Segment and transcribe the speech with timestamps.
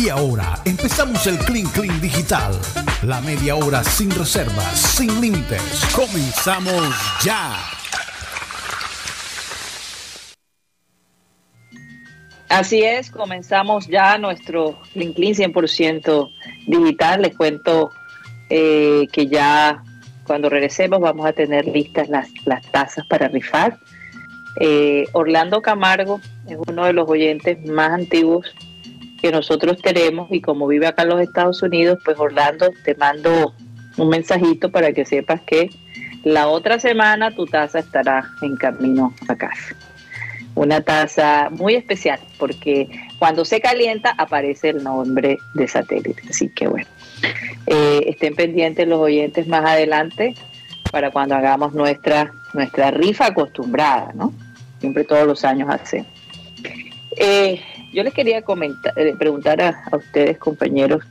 [0.00, 2.52] Y ahora empezamos el Clean Clean Digital.
[3.02, 5.60] La media hora sin reservas, sin límites.
[5.94, 6.94] Comenzamos
[7.24, 7.56] ya.
[12.48, 16.30] Así es, comenzamos ya nuestro Clean Clean 100%
[16.66, 17.22] digital.
[17.22, 17.90] Les cuento
[18.50, 19.82] eh, que ya
[20.26, 23.78] cuando regresemos vamos a tener listas las, las tazas para rifar.
[24.60, 28.54] Eh, Orlando Camargo es uno de los oyentes más antiguos
[29.22, 33.54] que nosotros tenemos y como vive acá en los Estados Unidos, pues Orlando te mando
[33.96, 35.70] un mensajito para que sepas que
[36.24, 39.76] la otra semana tu taza estará en camino a casa.
[40.56, 42.88] Una taza muy especial porque
[43.20, 46.20] cuando se calienta aparece el nombre de satélite.
[46.28, 46.88] Así que bueno,
[47.66, 50.34] eh, estén pendientes los oyentes más adelante
[50.90, 54.32] para cuando hagamos nuestra, nuestra rifa acostumbrada, ¿no?
[54.80, 56.08] Siempre todos los años hacemos.
[57.16, 57.60] Eh,
[57.92, 61.04] yo les quería comentar, eh, preguntar a, ustedes, compañeros,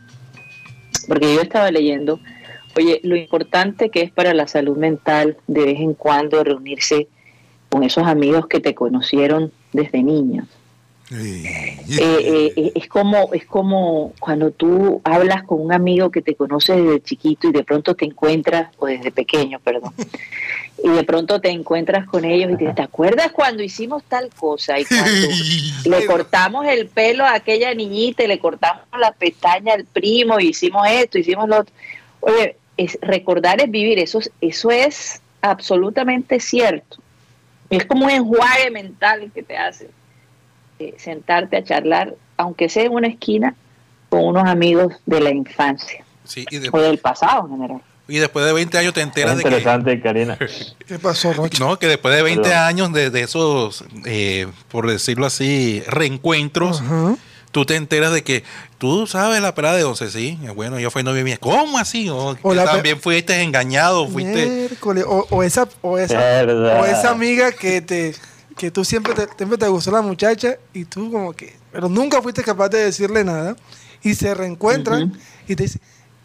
[1.08, 2.20] porque yo estaba leyendo,
[2.76, 7.08] oye, lo importante que es para la salud mental de vez en cuando reunirse
[7.70, 10.48] con esos amigos que te conocieron desde niños.
[11.14, 16.74] Eh, eh, es como es como cuando tú hablas con un amigo que te conoce
[16.74, 19.94] desde chiquito y de pronto te encuentras o desde pequeño perdón
[20.82, 24.80] y de pronto te encuentras con ellos y te, ¿te acuerdas cuando hicimos tal cosa
[24.80, 25.28] y cuando
[25.86, 30.50] le cortamos el pelo a aquella niñita y le cortamos la pestaña al primo y
[30.50, 31.74] hicimos esto hicimos lo otro.
[32.22, 37.00] Oye es, recordar es vivir eso eso es absolutamente cierto.
[37.70, 39.90] Es como un enjuague mental que te hace
[40.98, 43.56] sentarte a charlar, aunque sea en una esquina,
[44.10, 46.04] con unos amigos de la infancia
[46.72, 47.82] o del pasado en general.
[48.08, 50.38] Y después de 20 años te enteras de interesante, Karina.
[50.88, 56.84] ¿Qué pasó, No, que después de 20 años de, esos, eh, por decirlo así, reencuentros,
[57.52, 58.44] tú te enteras de que
[58.78, 60.38] tú sabes la pelada de 11, sí.
[60.56, 61.38] Bueno, yo fui novia mía.
[61.40, 62.10] ¿Cómo así?
[62.10, 64.70] O, también fuiste engañado, fuiste...
[65.06, 68.14] O, esa, o, esa, o esa amiga que te
[68.62, 72.22] que tú siempre te, siempre te gustó la muchacha y tú como que, pero nunca
[72.22, 73.56] fuiste capaz de decirle nada
[74.04, 75.82] y se reencuentran y te dicen,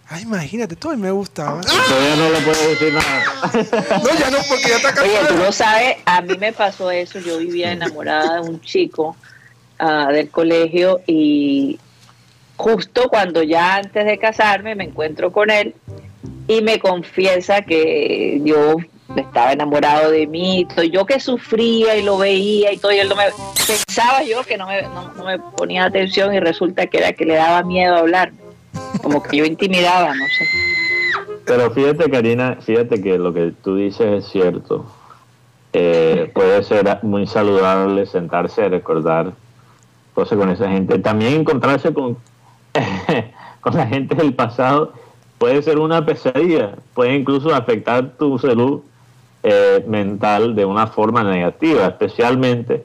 [0.06, 1.62] ay, imagínate, tú me gustaba.
[1.62, 3.24] Todavía no le puedo decir nada.
[4.04, 5.08] no, ya no, porque ya está casada.
[5.08, 9.16] Oye, tú no sabes, a mí me pasó eso, yo vivía enamorada de un chico
[9.80, 11.78] uh, del colegio y
[12.56, 15.74] justo cuando ya antes de casarme me encuentro con él
[16.48, 18.76] y me confiesa que yo
[19.14, 23.14] estaba enamorado de mí, yo que sufría y lo veía y todo, y él no
[23.14, 23.24] me,
[23.66, 27.34] pensaba yo que no me, no, me ponía atención y resulta que era que le
[27.34, 28.32] daba miedo hablar,
[29.02, 30.44] como que yo intimidaba, no sé.
[31.44, 34.84] Pero fíjate, Karina, fíjate que lo que tú dices es cierto.
[35.72, 39.32] Eh, puede ser muy saludable sentarse a recordar
[40.14, 40.98] cosas con esa gente.
[40.98, 42.16] También encontrarse con,
[43.60, 44.92] con la gente del pasado
[45.38, 48.80] puede ser una pesadilla, puede incluso afectar tu salud
[49.48, 52.84] eh, mental de una forma negativa, especialmente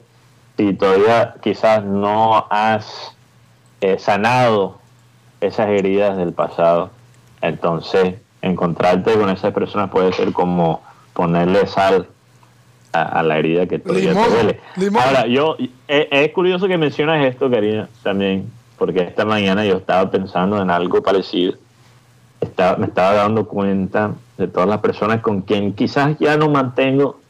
[0.56, 3.16] si todavía quizás no has
[3.80, 4.78] eh, sanado
[5.40, 6.90] esas heridas del pasado.
[7.40, 10.82] Entonces, encontrarte con esas personas puede ser como
[11.14, 12.06] ponerle sal
[12.92, 14.60] a, la herida que todavía te duele.
[15.04, 15.56] Ahora, yo,
[15.88, 18.48] eh, es, curioso que mencionas esto, Karina, también,
[18.78, 21.54] porque esta mañana yo estaba pensando en algo parecido.
[22.42, 27.20] Estaba, me estaba dando cuenta de todas las personas con quien quizás ya no mantengo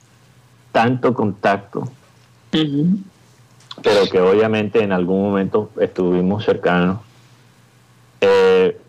[0.73, 1.87] tanto contacto,
[2.51, 7.01] pero que obviamente en algún momento estuvimos cercanos.
[8.23, 8.81] Eh,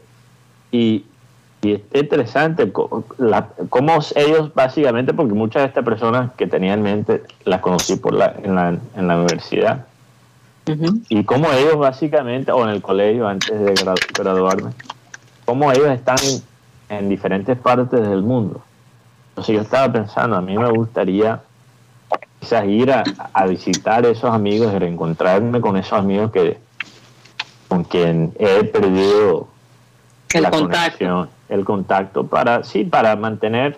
[0.72, 1.06] y,
[1.62, 7.24] y, es interesante cómo ellos básicamente, porque muchas de estas personas que tenía en mente
[7.44, 9.86] las conocí por la, en, la, en la universidad,
[11.10, 13.74] y cómo ellos básicamente, o en el colegio antes de
[14.18, 14.72] graduarme,
[15.46, 16.18] cómo ellos están
[16.90, 18.62] en diferentes partes del mundo.
[19.30, 21.42] Entonces yo estaba pensando, a mí me gustaría
[22.40, 26.58] quizás ir a, visitar esos amigos y reencontrarme con esos amigos que
[27.68, 29.48] con quien he perdido
[30.34, 31.28] el la contacto.
[31.50, 33.78] el contacto para sí, para mantener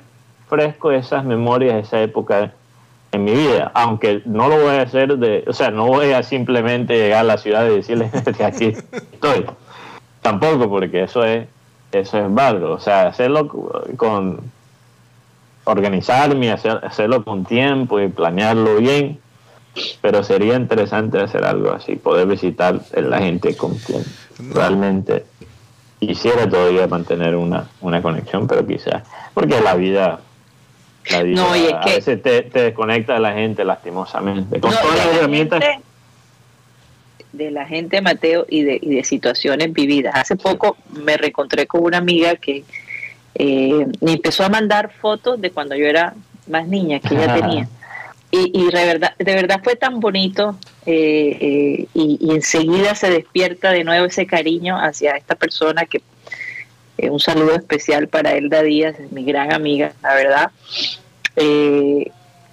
[0.49, 2.51] fresco esas memorias esa época
[3.11, 6.21] en mi vida, aunque no lo voy a hacer de, o sea, no voy a
[6.23, 9.45] simplemente llegar a la ciudad y decirles que aquí estoy.
[10.21, 11.47] Tampoco, porque eso es
[11.99, 12.73] eso es válido.
[12.73, 13.47] O sea, hacerlo
[13.97, 14.39] con
[15.65, 19.19] organizarme, hacer, hacerlo con tiempo y planearlo bien.
[20.01, 24.03] Pero sería interesante hacer algo así, poder visitar a la gente con quien
[24.53, 25.25] realmente
[25.99, 29.03] quisiera todavía mantener una, una conexión, pero quizás,
[29.33, 30.19] porque la vida,
[31.11, 34.61] la vida a veces te, desconecta de la gente lastimosamente.
[34.61, 35.61] Con todas las herramientas
[37.37, 40.15] de la gente Mateo y de, y de situaciones vividas.
[40.15, 42.63] Hace poco me reencontré con una amiga que
[43.35, 46.15] eh, me empezó a mandar fotos de cuando yo era
[46.47, 47.67] más niña, que ella tenía.
[48.31, 53.71] Y, y de, verdad, de verdad fue tan bonito eh, eh, y, enseguida se despierta
[53.71, 56.01] de nuevo ese cariño hacia esta persona que
[57.09, 60.51] un saludo especial para Elda Díaz, mi gran amiga, la verdad.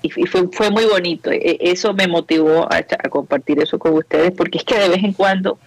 [0.03, 1.31] Y, fue, fue muy bonito.
[1.31, 5.05] E, eso me motivó a, a compartir eso con ustedes porque es que de vez
[5.05, 5.59] en cuando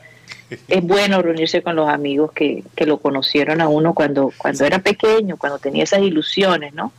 [0.67, 4.79] es bueno reunirse con los amigos que, que, lo conocieron a uno cuando, cuando era
[4.79, 6.91] pequeño, cuando tenía esas ilusiones, ¿no?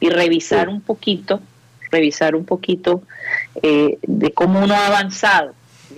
[0.00, 1.40] Y revisar un poquito,
[1.90, 3.02] revisar un poquito
[3.62, 5.54] eh, de cómo uno ha avanzado.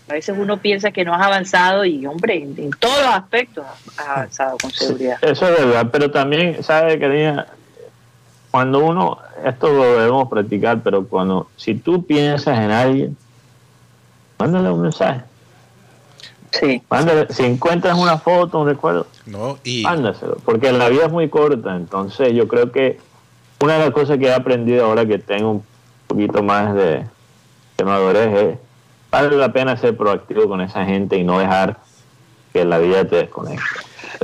[0.08, 3.64] A veces uno piensa que no has avanzado y, hombre, en, todos los aspectos
[3.96, 5.18] has avanzado con seguridad.
[5.22, 7.46] eso es verdad, pero también, ¿sabe, querida?
[8.52, 13.16] Cuando uno, esto lo debemos practicar, pero cuando, si tú piensas en alguien,
[14.38, 15.24] mándale un mensaje
[16.52, 16.82] Sí.
[17.30, 19.82] si encuentras una foto, un recuerdo, no, y...
[19.82, 23.00] mándaselo, porque la vida es muy corta, entonces yo creo que
[23.60, 25.64] una de las cosas que he aprendido ahora que tengo un
[26.06, 27.06] poquito más de,
[27.78, 28.58] de madurez es,
[29.10, 31.78] vale la pena ser proactivo con esa gente y no dejar
[32.52, 33.62] que la vida te desconecte.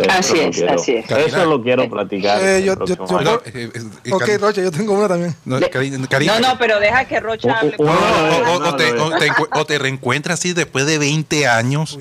[0.09, 1.11] Así es, así es.
[1.11, 2.41] Eso lo quiero platicar.
[2.43, 3.71] Eh, yo, yo, yo, eh,
[4.05, 5.35] eh, ok, Rocha, yo tengo una también.
[5.45, 7.77] No, no, pero deja que Rocha hable.
[9.53, 11.99] O, te, reencuentras así después de 20 años.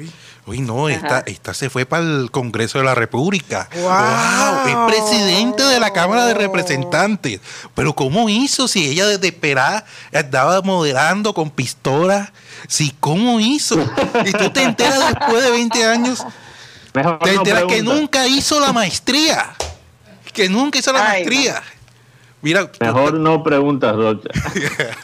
[0.47, 3.67] Uy, no, esta, esta se fue para el Congreso de la República.
[3.75, 4.67] ¡Wow!
[4.67, 7.41] Es presidente de la Cámara de Representantes.
[7.75, 9.83] Pero ¿cómo hizo si ella desde Perá
[10.13, 12.31] estaba moderando con pistola?
[12.69, 13.77] Sí, ¿cómo hizo?
[14.25, 16.25] Y tú te enteras después de 20 años.
[17.23, 19.55] Te enteras que nunca hizo la maestría.
[20.33, 21.63] Que nunca hizo la maestría.
[22.41, 24.29] Mira, Mejor no preguntas, Rocha.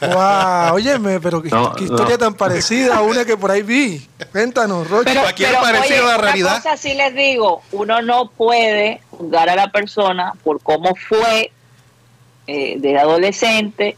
[0.00, 1.48] wow, óyeme, pero qué,
[1.82, 4.06] historia tan parecida a una que por ahí vi.
[4.30, 5.10] Cuéntanos, Rocha.
[5.12, 5.22] Pero,
[5.62, 6.52] pero oye, la realidad?
[6.52, 11.50] Una cosa sí les digo, uno no puede juzgar a la persona por cómo fue
[12.46, 13.96] eh, de adolescente,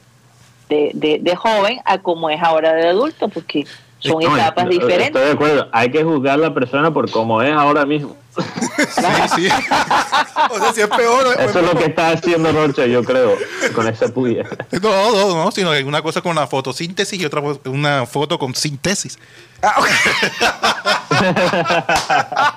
[0.70, 3.66] de, de, de, joven, a cómo es ahora de adulto, porque
[3.98, 5.06] son etapas diferentes.
[5.06, 8.16] Estoy de acuerdo, hay que juzgar a la persona por cómo es ahora mismo.
[8.36, 9.02] sí,
[9.34, 9.48] sí.
[10.50, 11.26] o sea, si es peor.
[11.38, 13.36] Eso es lo que está haciendo Rocha, yo creo,
[13.74, 14.44] con esa puya.
[14.82, 18.54] No, no, no, sino que una cosa con la fotosíntesis y otra una foto con
[18.54, 19.18] síntesis.
[19.62, 19.74] Ah,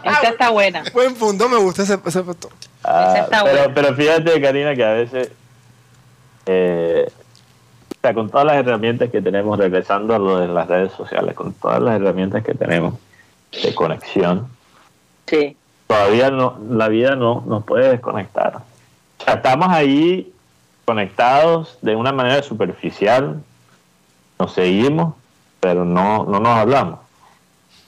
[0.03, 0.83] esa está buena.
[0.93, 2.49] Buen punto, me gusta ese, ese foto.
[2.83, 5.29] Ah, pero, pero fíjate, Karina, que a veces,
[6.45, 6.88] eh,
[7.99, 11.35] o sea, con todas las herramientas que tenemos, regresando a lo de las redes sociales,
[11.35, 12.93] con todas las herramientas que tenemos
[13.63, 14.47] de conexión,
[15.25, 15.55] sí
[15.89, 18.57] todavía no, la vida no nos puede desconectar.
[18.57, 20.31] O sea, estamos ahí
[20.85, 23.41] conectados de una manera superficial,
[24.37, 25.15] nos seguimos,
[25.59, 26.99] pero no, no nos hablamos.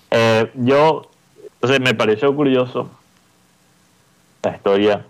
[0.09, 1.11] Eh, yo,
[1.43, 2.89] entonces me pareció curioso
[4.41, 5.05] la historia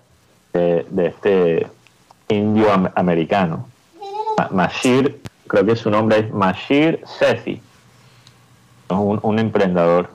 [0.51, 1.67] de, este
[2.27, 3.69] indio americano,
[4.51, 7.61] Mashir, creo que su nombre es Mashir Sethi,
[8.89, 10.09] un, un emprendedor.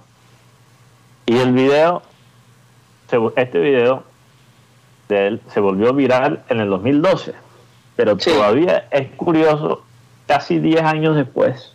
[1.27, 2.03] Y el video
[3.37, 4.03] este video
[5.09, 7.35] de él se volvió viral en el 2012,
[7.95, 9.85] pero todavía es curioso,
[10.27, 11.73] casi 10 años después,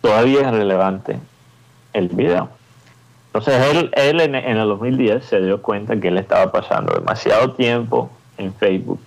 [0.00, 1.18] todavía es relevante
[1.92, 2.48] el video.
[3.26, 7.52] Entonces él, él en, en, el 2010 se dio cuenta que él estaba pasando demasiado
[7.52, 9.00] tiempo en Facebook,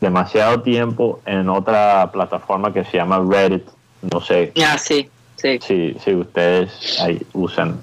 [0.00, 3.64] demasiado tiempo en otra plataforma que se llama Reddit.
[4.02, 5.58] No sé ah, sí, sí.
[5.60, 7.82] Si, si ustedes ahí usan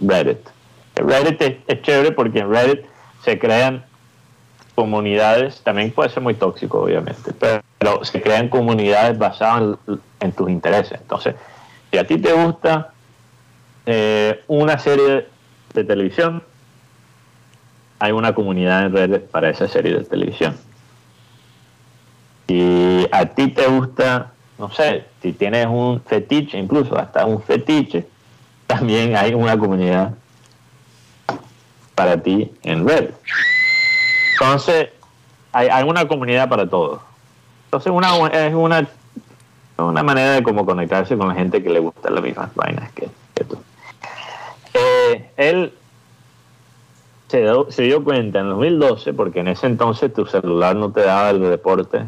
[0.00, 0.40] Reddit.
[0.96, 2.84] Reddit es, chévere porque en Reddit
[3.24, 3.84] se crean
[4.74, 9.78] comunidades, también puede ser muy tóxico obviamente, pero, se crean comunidades basadas
[10.20, 11.00] en, tus intereses.
[11.00, 11.34] Entonces,
[11.90, 12.92] si a ti te gusta
[13.86, 15.26] eh, una serie
[15.74, 16.42] de televisión,
[18.00, 20.56] hay una comunidad en Reddit para esa serie de televisión.
[22.48, 28.06] Si a ti te gusta, no sé, si tienes un fetiche, incluso hasta un fetiche,
[28.66, 30.14] también hay una comunidad
[31.94, 33.10] para ti en red.
[34.32, 34.88] Entonces,
[35.52, 37.02] hay, hay una comunidad para todos.
[37.64, 38.88] Entonces, una, es una,
[39.76, 43.10] una manera de como conectarse con la gente que le gusta las mismas vainas que,
[43.44, 43.58] tú.
[44.72, 45.74] Eh, él
[47.26, 51.28] se, se dio cuenta en 2012, porque en ese entonces tu celular no te daba
[51.28, 52.06] el deporte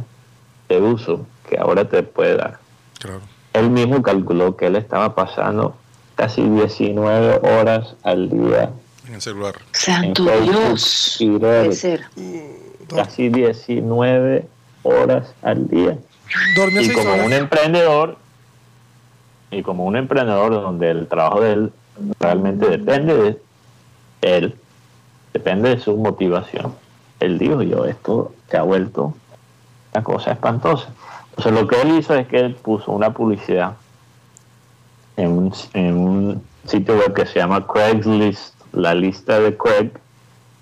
[0.74, 2.58] de uso que ahora te puede dar.
[2.98, 3.20] Claro.
[3.52, 5.76] Él mismo calculó que él estaba pasando
[6.14, 8.70] casi 19 horas al día
[9.10, 9.56] en el celular.
[9.72, 11.18] Santo Dios.
[11.18, 12.02] Puede ser.
[12.88, 14.46] Casi 19
[14.82, 15.98] horas al día.
[16.80, 18.16] y como un emprendedor,
[19.50, 21.72] y como un emprendedor donde el trabajo de él
[22.20, 23.40] realmente depende de
[24.22, 24.54] él,
[25.32, 26.74] depende de su motivación.
[27.18, 29.14] Él dijo, yo, esto se ha vuelto
[29.92, 30.88] una cosa espantosa.
[31.30, 33.72] Entonces lo que él hizo es que él puso una publicidad
[35.16, 39.90] en un, en un sitio web que se llama Craigslist, la lista de Craig,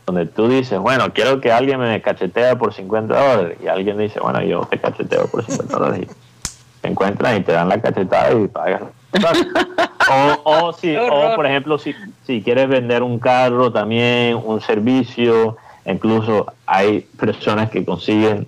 [0.07, 4.21] donde tú dices, bueno, quiero que alguien me cachetea por 50 dólares, y alguien dice,
[4.21, 8.33] bueno, yo te cacheteo por 50 dólares, y te encuentran y te dan la cachetada
[8.33, 8.83] y pagas.
[10.11, 11.95] o, o, si, o, por ejemplo, si,
[12.25, 18.47] si quieres vender un carro también, un servicio, incluso hay personas que consiguen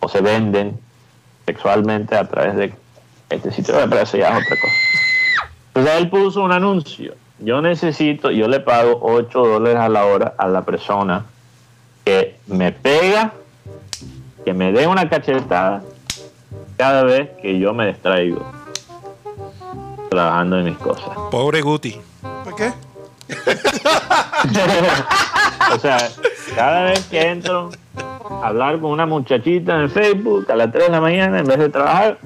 [0.00, 0.78] o se venden
[1.46, 2.74] sexualmente a través de
[3.28, 4.74] este sitio de pero ya es otra cosa.
[5.68, 7.14] Entonces él puso un anuncio.
[7.38, 11.24] Yo necesito, yo le pago 8 dólares a la hora a la persona
[12.04, 13.32] que me pega,
[14.44, 15.82] que me dé una cachetada
[16.76, 18.44] cada vez que yo me distraigo
[20.10, 21.08] trabajando en mis cosas.
[21.30, 21.98] Pobre Guti.
[22.44, 22.72] ¿Por qué?
[25.72, 26.10] o sea,
[26.54, 27.70] cada vez que entro
[28.42, 31.68] hablar con una muchachita en Facebook a las 3 de la mañana en vez de
[31.68, 32.18] trabajar.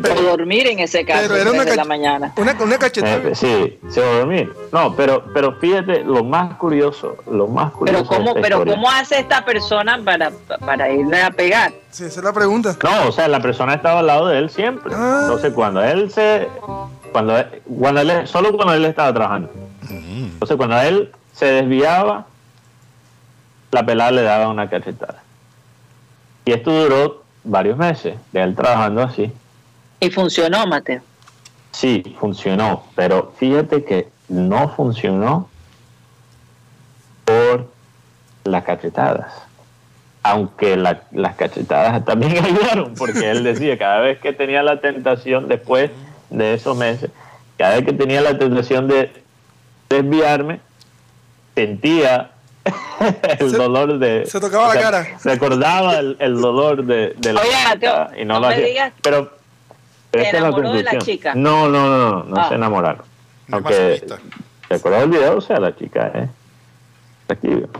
[0.00, 2.32] Pero dormir en ese caso pero era una de la mañana.
[2.36, 3.16] Una, una cachetada.
[3.18, 4.52] Eh, sí, se va a dormir.
[4.72, 8.04] No, pero, pero fíjate, lo más curioso, lo más curioso.
[8.08, 10.32] Pero cómo, pero cómo hace esta persona para,
[10.64, 11.72] para irle a pegar.
[11.90, 12.76] Sí, esa es la pregunta.
[12.82, 14.92] No, o sea, la persona estaba al lado de él siempre.
[14.96, 15.20] Ah.
[15.22, 16.48] Entonces cuando él se,
[17.12, 17.34] cuando,
[17.78, 19.50] cuando él, solo cuando él estaba trabajando.
[19.88, 20.24] Mm.
[20.32, 22.26] Entonces cuando él se desviaba,
[23.72, 25.22] la pelada le daba una cachetada.
[26.44, 29.32] Y esto duró varios meses de él trabajando así.
[29.98, 31.00] ¿Y funcionó, Mateo?
[31.72, 35.48] Sí, funcionó, pero fíjate que no funcionó
[37.24, 37.66] por
[38.44, 39.32] las cachetadas.
[40.22, 45.90] Aunque las cachetadas también ayudaron, porque él decía, cada vez que tenía la tentación después
[46.28, 47.10] de esos meses,
[47.56, 49.10] cada vez que tenía la tentación de
[49.88, 50.60] desviarme,
[51.54, 52.31] sentía
[53.38, 54.26] el dolor de.
[54.26, 55.06] Se tocaba la cara.
[55.24, 58.92] Recordaba el, el dolor de, de la Oye, y no, lo hacía.
[59.02, 59.30] pero,
[60.10, 61.34] pero ¿Se enamoró de la chica?
[61.34, 62.56] No, no, no, no, no, se ah.
[62.56, 63.04] enamoraron.
[63.50, 64.04] Aunque,
[64.68, 65.36] ¿te acuerdas del video?
[65.36, 66.28] O sea, la chica es ¿eh?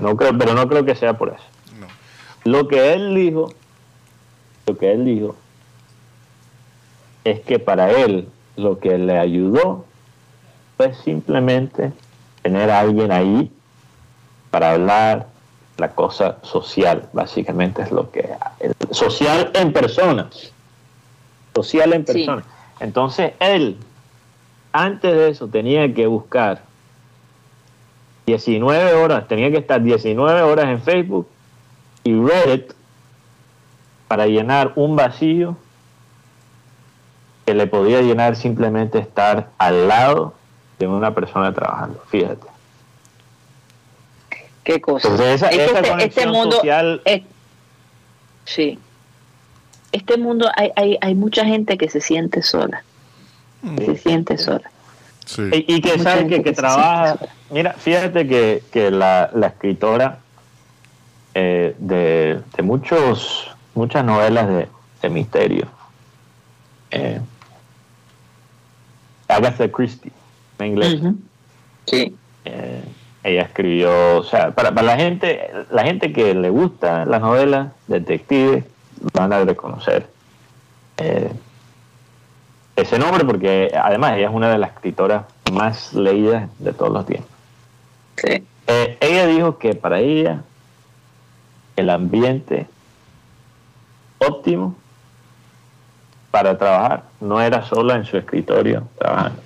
[0.01, 1.45] No creo, pero no creo que sea por eso.
[2.45, 3.53] Lo que él dijo,
[4.67, 5.37] lo que él dijo,
[7.25, 9.85] es que para él lo que le ayudó
[10.77, 11.93] fue simplemente
[12.43, 13.51] tener a alguien ahí
[14.53, 15.29] para hablar
[15.79, 18.29] la cosa social, básicamente es lo que
[18.91, 20.29] social en persona,
[21.55, 22.45] social en persona.
[22.79, 23.79] Entonces él,
[24.73, 26.61] antes de eso, tenía que buscar
[28.27, 31.27] 19 horas, tenía que estar 19 horas en Facebook
[32.05, 32.75] y Reddit
[34.07, 35.57] para llenar un vacío
[37.47, 40.35] que le podía llenar simplemente estar al lado
[40.79, 42.03] de una persona trabajando.
[42.09, 42.52] Fíjate.
[44.65, 45.09] Qué cosa.
[45.33, 46.63] este, este mundo,
[48.45, 48.79] sí.
[49.91, 52.83] Este mundo hay, hay, hay mucha gente que se siente sola.
[53.79, 54.71] Se siente sola.
[55.53, 57.19] Y, que sabe que, trabaja.
[57.51, 60.19] Mira, fíjate que, que la, la escritora
[61.35, 64.69] eh, de, de, muchos muchas novelas de,
[65.01, 65.67] de misterio,
[66.91, 67.21] eh,
[69.29, 70.13] Agatha Christie,
[70.59, 71.01] en inglés.
[71.87, 72.15] Sí.
[72.45, 72.85] Eh,
[73.25, 77.69] ella escribió, o sea, para, para, la gente, la gente que le gusta las novelas
[77.87, 78.65] detectives
[79.13, 80.07] van a reconocer
[80.97, 81.31] eh,
[82.77, 87.07] ese nombre porque además ella es una de las escritoras más leídas de todos los
[87.07, 87.31] tiempos.
[88.17, 88.45] Sí.
[88.67, 90.43] Eh, ella dijo que para ella
[91.77, 92.67] el ambiente
[94.19, 94.77] óptimo
[96.31, 99.43] para trabajar no era solo en su escritorio trabajando,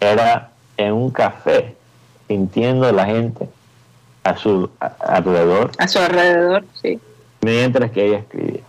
[0.00, 1.75] era en un café
[2.28, 3.48] sintiendo la gente
[4.24, 5.70] a su alrededor.
[5.78, 7.00] A su alrededor, sí.
[7.42, 8.62] Mientras que ella escribía.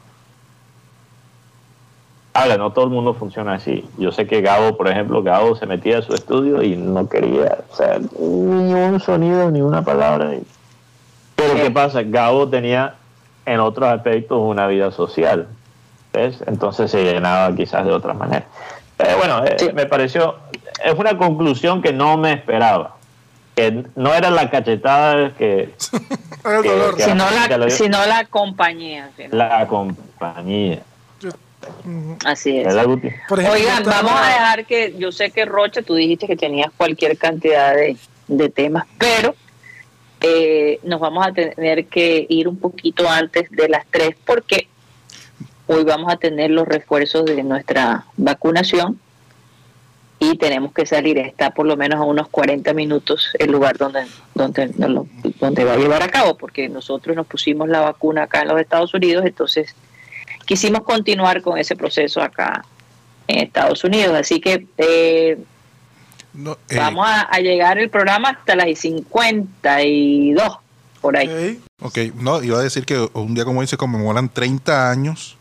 [2.34, 3.90] Ahora, no todo el mundo funciona así.
[3.98, 7.58] Yo sé que Gabo, por ejemplo, Gabo se metía a su estudio y no quería
[7.72, 10.34] o sea, ni un sonido, ni una palabra.
[11.36, 12.04] Pero ¿qué pasa?
[12.04, 12.96] Gabo tenía
[13.48, 15.48] en otros aspectos una vida social.
[16.14, 16.44] ¿ves?
[16.46, 18.46] Entonces se llenaba quizás de otra manera.
[18.98, 20.36] Pero bueno, eh, me pareció,
[20.84, 22.97] es una conclusión que no me esperaba
[23.58, 25.74] que no era la cachetada que,
[27.00, 29.10] sino, la, compañía.
[29.32, 30.84] La compañía.
[32.24, 32.76] Así es.
[32.76, 37.74] Oigan, vamos a dejar que, yo sé que Rocha, tú dijiste que tenías cualquier cantidad
[38.28, 39.34] de, temas, pero
[40.22, 44.68] eh, nos vamos a tener que ir un poquito antes de las tres porque
[45.66, 49.00] hoy vamos a tener los refuerzos de nuestra vacunación
[50.19, 54.05] y tenemos que salir, está por lo menos a unos 40 minutos el lugar donde,
[54.33, 54.67] donde,
[55.39, 58.59] donde va a llevar a cabo, porque nosotros nos pusimos la vacuna acá en los
[58.59, 59.75] Estados Unidos, entonces
[60.45, 62.65] quisimos continuar con ese proceso acá
[63.27, 64.15] en Estados Unidos.
[64.17, 65.38] Así que eh,
[66.38, 70.57] eh, vamos a, llegar el programa hasta las 52,
[71.00, 71.59] por ahí.
[71.81, 75.38] Ok, no, iba a decir que un día como hoy se conmemoran 30 años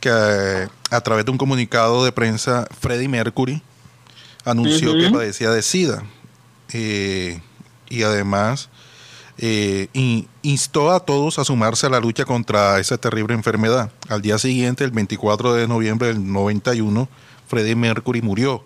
[0.00, 3.62] que eh, a través de un comunicado de prensa, Freddie Mercury
[4.44, 6.02] anunció que padecía de SIDA.
[6.72, 8.68] y además
[9.36, 9.88] eh,
[10.42, 13.90] instó a todos a sumarse a la lucha contra esa terrible enfermedad.
[14.08, 17.08] Al día siguiente, el 24 de noviembre del 91,
[17.48, 18.64] Freddie Mercury murió.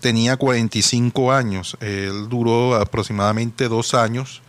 [0.00, 1.76] Tenía 45 años.
[1.80, 4.42] Él duró aproximadamente dos años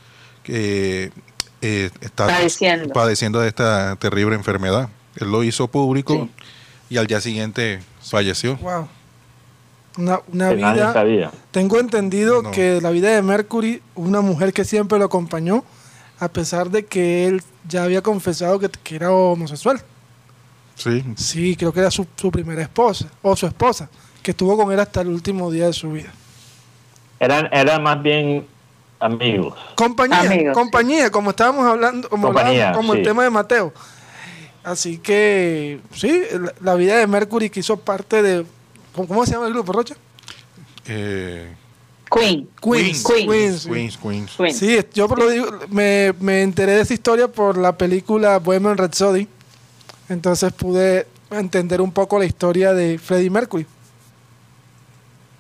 [0.46, 1.12] eh,
[2.16, 3.40] padeciendo.
[3.40, 4.90] de esta terrible enfermedad.
[5.16, 6.28] Él lo hizo público
[6.90, 8.56] y al día siguiente falleció.
[8.58, 8.88] Wow.
[9.98, 11.32] Una, vida.
[11.52, 15.64] Tengo entendido que la vida de Mercury, una mujer que siempre lo acompañó,
[16.20, 19.82] a pesar de que él ya había confesado que, era homosexual.
[20.76, 21.04] Sí.
[21.16, 23.90] Sí, creo que era su, primera esposa, o su esposa,
[24.24, 26.12] que estuvo con él hasta el último día de su vida.
[27.20, 28.48] Eran, eran más bien
[29.00, 29.54] amigos.
[29.76, 32.34] Compañía, compañía, como estábamos hablando, como,
[32.74, 33.74] como el tema de Mateo.
[34.64, 36.24] Así que, sí,
[36.62, 38.46] la vida de Mercury que hizo parte de
[38.96, 39.96] ¿Cómo, se llama el grupo, Rocha?
[40.86, 41.52] Eh,
[42.12, 42.48] Queen.
[42.62, 43.04] Queens.
[43.04, 43.68] Queens.
[43.68, 43.98] Queens.
[44.38, 44.58] Queens.
[44.58, 48.78] Sí, yo por lo digo, me, me enteré de esa historia por la película Bohemian
[48.78, 49.28] Rhapsody.
[50.10, 53.66] Entonces pude entender un poco la historia de Freddie Mercury.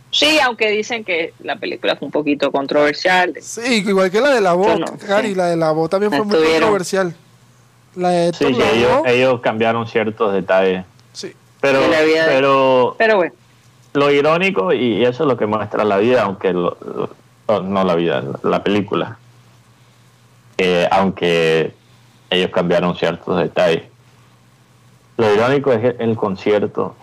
[0.09, 3.33] Sí, aunque dicen que la película fue un poquito controversial.
[3.41, 6.37] Sí, igual que la de la voz, Cari, la de la voz también fue muy
[6.37, 7.15] controversial.
[7.95, 10.85] La de sí, ellos, ellos cambiaron ciertos detalles.
[11.13, 11.33] Sí.
[11.61, 11.81] Pero,
[12.27, 13.42] pero, pero bueno
[13.93, 16.77] lo irónico, y eso es lo que muestra la vida, aunque no
[17.47, 19.17] la vida, la película,
[20.91, 21.73] aunque
[22.29, 23.83] ellos cambiaron ciertos detalles.
[25.17, 26.95] Lo irónico es que el concierto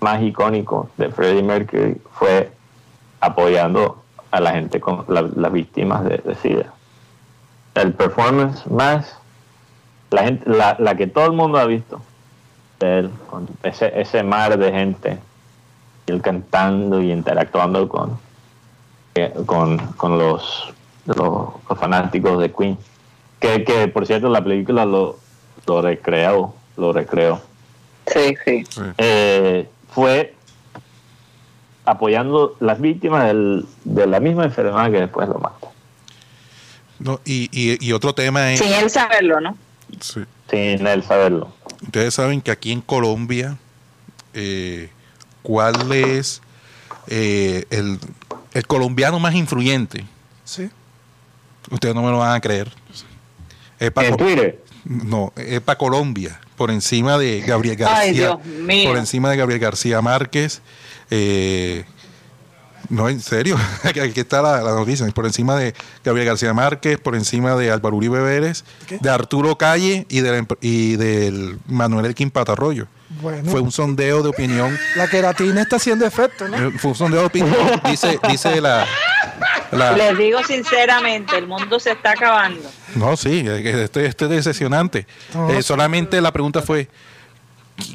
[0.00, 2.50] más icónico de Freddie Mercury fue
[3.20, 6.72] apoyando a la gente con las víctimas de, SIDA.
[7.74, 9.16] El performance más,
[10.10, 12.00] la, gente, la, que todo el mundo ha visto
[13.62, 15.18] ese, ese mar de gente
[16.06, 18.18] él cantando y interactuando con,
[19.14, 20.72] eh, con, con los,
[21.06, 22.78] los, fanáticos de Queen.
[23.40, 25.18] Que, que, por cierto la película lo,
[25.66, 27.40] lo recreó, lo recreó.
[28.06, 28.64] Sí, sí.
[28.98, 30.34] Eh, fue
[31.84, 33.32] apoyando las víctimas
[33.84, 35.72] de la misma enfermedad que después lo mató.
[36.98, 38.60] No, y, y, y, otro tema es...
[38.60, 39.56] Sin él saberlo, ¿no?
[40.00, 40.22] Sí.
[40.50, 41.52] Sin él saberlo.
[41.82, 43.58] Ustedes saben que aquí en Colombia
[44.32, 44.90] eh,
[45.46, 46.42] cuál es
[47.06, 48.00] eh, el,
[48.66, 50.04] colombiano más influyente.
[50.44, 50.68] Sí.
[51.70, 52.72] Ustedes no me lo van a creer.
[53.78, 54.64] Es ¿En Twitter?
[54.84, 58.36] No, es para Colombia, por encima de Gabriel García.
[58.36, 60.62] Por encima de Gabriel García Márquez.
[61.12, 61.84] Eh,
[62.88, 65.06] no, en serio, aquí está la, noticia.
[65.08, 68.64] Por encima de Gabriel García Márquez, por encima de Álvaro Uribe Vélez,
[69.00, 72.88] de Arturo Calle y, de, y del Manuel Elquín Patarroyo.
[73.20, 74.78] Fue un sondeo de opinión.
[74.94, 76.56] La queratina está haciendo efecto, ¿no?
[76.56, 77.56] Eh, fue un sondeo de opinión.
[77.88, 78.86] Dice, dice la,
[79.96, 82.68] Les digo sinceramente, el mundo se está acabando.
[82.94, 85.06] No, sí, esto, es decepcionante.
[85.50, 86.88] Eh, solamente la pregunta fue,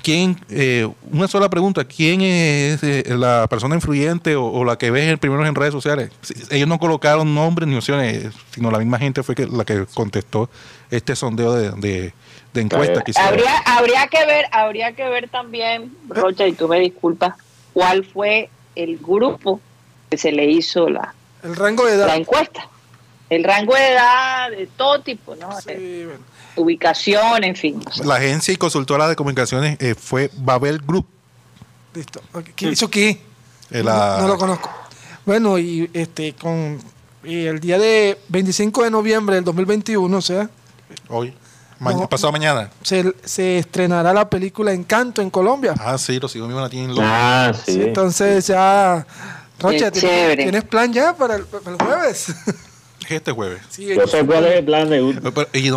[0.04, 5.46] ¿quién, eh, una sola pregunta, ¿quién es la persona influyente o, la que ves primero
[5.46, 6.12] en redes sociales?
[6.50, 10.50] Ellos no colocaron nombres ni opciones, sino la misma gente fue que, la que contestó
[10.90, 12.14] este sondeo de
[12.54, 17.36] de encuesta habría habría que ver habría que ver también Rocha y tú me disculpas
[17.74, 19.62] cuál fue el grupo
[20.10, 21.14] que se le hizo la
[21.44, 22.08] el rango de edad.
[22.08, 22.68] la encuesta.
[23.30, 25.50] El rango de edad de todo tipo no
[26.56, 31.08] ubicación en fin la agencia y consultora de comunicaciones eh, fue Babel Group
[31.94, 32.22] listo
[32.56, 33.22] ¿quién hizo qué?
[33.70, 34.70] Eh, no, lo conozco
[35.26, 36.80] bueno y este con
[37.24, 40.50] el día de 25 de noviembre del 2021 o sea
[41.08, 41.34] hoy
[42.10, 42.70] pasado mañana.
[42.84, 45.74] Se, estrenará la película Encanto en Colombia.
[45.80, 47.82] Ah, sí, lo sigo mismo la tienen Ah, sí.
[47.82, 49.06] Entonces ya.
[49.60, 52.34] Rocha, ¿tienes, plan ya para el, jueves?
[53.16, 53.62] Este jueves.
[53.70, 55.02] Sí, Yo sé cuál es el plan de
[55.54, 55.70] y,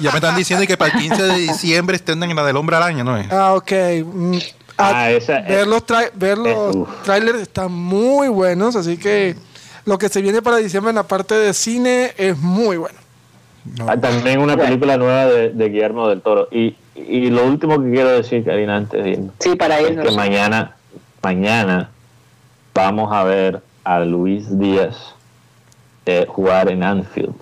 [0.00, 2.76] ya me están diciendo que para el 15 de diciembre estén en la del hombre
[2.76, 3.30] araña, ¿no es?
[3.30, 3.72] Ah, ok.
[4.04, 4.38] Mm,
[4.78, 9.36] ah, esa, ver los, ver los trailers están muy buenos, así que
[9.84, 12.98] lo que se viene para diciembre en la parte de cine es muy bueno.
[13.86, 16.48] Ah, también una película nueva de, Guillermo del Toro.
[16.50, 20.10] Y y lo último que quiero decir, Karina, antes de irme, sí, para es que
[20.10, 20.76] mañana,
[21.22, 21.90] mañana
[22.74, 25.14] vamos a ver a Luis Díaz
[26.06, 27.34] eh, jugar en Anfield.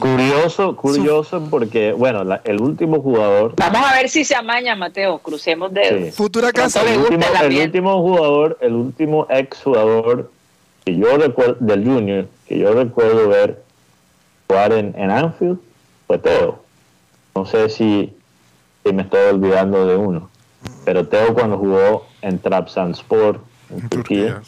[0.00, 3.54] Curioso, curioso porque, bueno, el último jugador.
[3.56, 5.18] Vamos a ver si se amaña, Mateo.
[5.18, 6.82] Crucemos de Futura casa.
[6.82, 10.30] El último, el último jugador, el último ex jugador
[10.84, 13.62] que yo recuerdo del Junior, que yo recuerdo ver
[14.48, 15.58] jugar en, en Anfield,
[16.06, 16.62] fue Teo.
[17.34, 18.16] No sé si,
[18.84, 20.30] me estoy olvidando de uno.
[20.84, 24.40] Pero Teo cuando jugó en Trabzonspor, en, Turquía,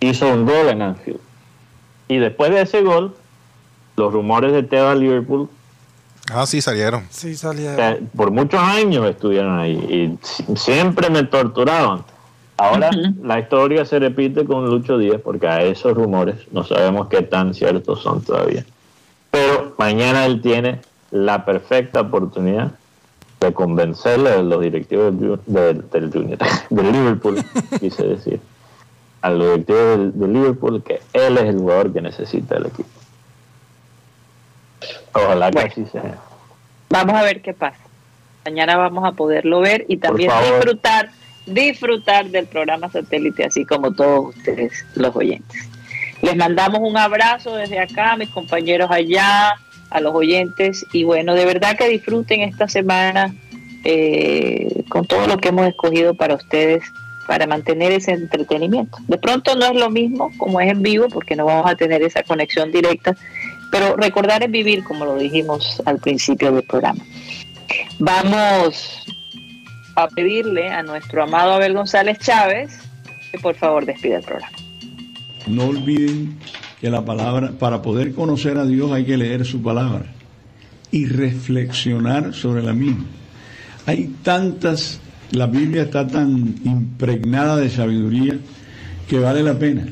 [0.00, 1.20] hizo un gol en Anfield.
[2.08, 3.14] Y después de ese gol,
[3.96, 5.48] los rumores de Teo a Liverpool.
[6.32, 7.04] Ah, sí, salieron.
[7.10, 8.08] Sí, salieron.
[8.16, 12.04] por muchos años estuvieron ahí y siempre me torturaban.
[12.58, 12.90] Ahora
[13.22, 17.52] la historia se repite con Lucho Díaz porque a esos rumores no sabemos qué tan
[17.54, 18.64] ciertos son todavía.
[19.30, 20.80] Pero mañana él tiene
[21.10, 22.72] la perfecta oportunidad
[23.40, 25.14] de convencerle a los directivos
[25.46, 26.38] del, Junior,
[26.70, 27.44] del Liverpool,
[27.78, 28.40] quise decir,
[29.26, 32.88] a los directivos del, Liverpool que él es el jugador que necesita el equipo.
[35.12, 36.18] Ojalá que así sea.
[36.90, 37.80] Vamos a ver qué pasa.
[38.44, 41.10] Mañana vamos a poderlo ver y también disfrutar
[41.46, 45.68] disfrutar del programa satélite así como todos ustedes los oyentes.
[46.22, 49.56] Les mandamos un abrazo desde acá, mis compañeros allá,
[49.90, 53.34] a los oyentes y bueno, de verdad que disfruten esta semana
[53.84, 56.82] eh, con todo lo que hemos escogido para ustedes
[57.26, 58.98] para mantener ese entretenimiento.
[59.08, 62.02] De pronto no es lo mismo como es en vivo porque no vamos a tener
[62.02, 63.16] esa conexión directa,
[63.70, 67.04] pero recordar es vivir como lo dijimos al principio del programa.
[67.98, 69.04] Vamos
[69.96, 72.78] a pedirle a nuestro amado Abel González Chávez
[73.32, 74.56] que por favor despida el programa.
[75.46, 76.36] No olviden
[76.80, 80.06] que la palabra, para poder conocer a Dios hay que leer su palabra
[80.90, 83.04] y reflexionar sobre la misma.
[83.86, 85.00] Hay tantas,
[85.32, 88.38] la Biblia está tan impregnada de sabiduría
[89.08, 89.86] que vale la pena.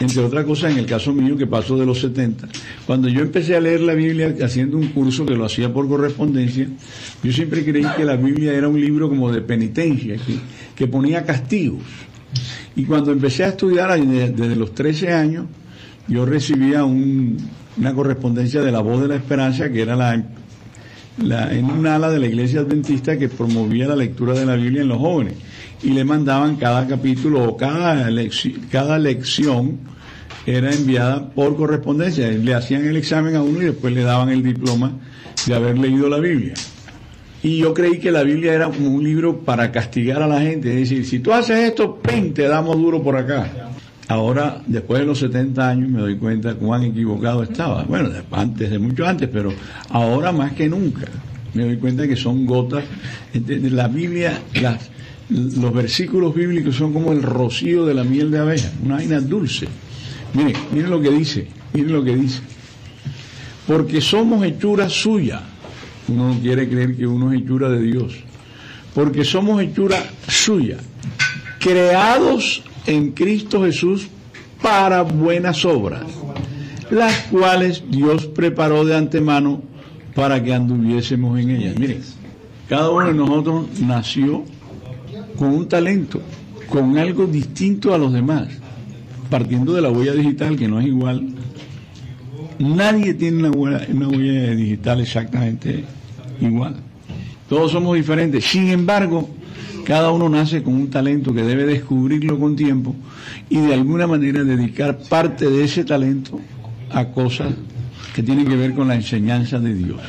[0.00, 2.48] Entre otras cosas, en el caso mío que pasó de los 70,
[2.84, 6.66] cuando yo empecé a leer la Biblia haciendo un curso que lo hacía por correspondencia,
[7.22, 10.16] yo siempre creí que la Biblia era un libro como de penitencia,
[10.74, 11.82] que, ponía castigos.
[12.74, 15.46] Y cuando empecé a estudiar desde los 13 años,
[16.08, 20.24] yo recibía una correspondencia de la voz de la esperanza, que era la,
[21.18, 24.88] en un ala de la iglesia adventista que promovía la lectura de la Biblia en
[24.88, 25.34] los jóvenes.
[25.82, 28.08] Y le mandaban cada capítulo o cada,
[28.70, 29.78] cada lección
[30.46, 32.28] era enviada por correspondencia.
[32.28, 34.92] Le hacían el examen a uno y después le daban el diploma
[35.46, 36.54] de haber leído la Biblia.
[37.42, 40.70] Y yo creí que la Biblia era un libro para castigar a la gente.
[40.70, 42.32] Es decir, si tú haces esto, ¡pin!
[42.32, 43.70] te damos duro por acá.
[44.08, 47.84] Ahora, después de los 70 años, me doy cuenta cuán equivocado estaba.
[47.84, 49.52] Bueno, antes de mucho antes, pero
[49.88, 51.06] ahora más que nunca.
[51.54, 52.84] Me doy cuenta que son gotas.
[53.32, 54.42] La Biblia,
[55.30, 59.68] los versículos bíblicos son como el rocío de la miel de abeja, una vaina dulce.
[60.34, 62.40] Mire, miren lo que dice, miren lo que dice.
[63.66, 65.40] Porque somos hechura suya.
[66.08, 68.12] Uno no quiere creer que uno es hechura de Dios.
[68.94, 70.76] Porque somos hechura suya.
[71.58, 74.08] Creados en Cristo Jesús
[74.62, 76.02] para buenas obras,
[76.90, 79.62] las cuales Dios preparó de antemano
[80.14, 81.78] para que anduviésemos en ellas.
[81.78, 82.00] Miren,
[82.68, 84.44] cada uno de nosotros nació
[85.38, 86.20] con un talento,
[86.68, 88.48] con algo distinto a los demás,
[89.28, 91.28] partiendo de la huella digital que no es igual.
[92.58, 95.84] Nadie tiene una huella, una huella digital exactamente
[96.40, 96.76] igual.
[97.48, 98.44] Todos somos diferentes.
[98.44, 99.28] Sin embargo,
[99.84, 102.94] cada uno nace con un talento que debe descubrirlo con tiempo
[103.48, 106.40] y de alguna manera dedicar parte de ese talento
[106.90, 107.52] a cosas
[108.14, 110.00] que tienen que ver con la enseñanza de Dios.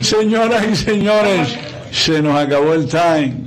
[0.00, 1.48] Señoras y señores,
[1.90, 3.44] se nos acabó el time.